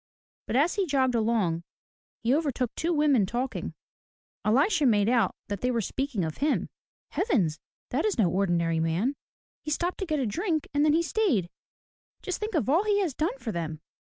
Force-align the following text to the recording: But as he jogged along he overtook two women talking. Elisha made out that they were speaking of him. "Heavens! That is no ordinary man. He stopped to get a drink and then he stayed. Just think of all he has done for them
But 0.47 0.55
as 0.55 0.73
he 0.73 0.87
jogged 0.87 1.13
along 1.13 1.61
he 2.23 2.33
overtook 2.33 2.73
two 2.73 2.91
women 2.91 3.27
talking. 3.27 3.75
Elisha 4.43 4.87
made 4.87 5.07
out 5.07 5.35
that 5.47 5.61
they 5.61 5.69
were 5.69 5.79
speaking 5.79 6.25
of 6.25 6.37
him. 6.37 6.69
"Heavens! 7.09 7.59
That 7.89 8.03
is 8.03 8.17
no 8.17 8.27
ordinary 8.27 8.79
man. 8.79 9.15
He 9.61 9.69
stopped 9.69 9.99
to 9.99 10.07
get 10.07 10.17
a 10.17 10.25
drink 10.25 10.67
and 10.73 10.83
then 10.83 10.93
he 10.93 11.03
stayed. 11.03 11.51
Just 12.23 12.39
think 12.39 12.55
of 12.55 12.67
all 12.67 12.83
he 12.83 12.99
has 13.01 13.13
done 13.13 13.37
for 13.37 13.51
them 13.51 13.79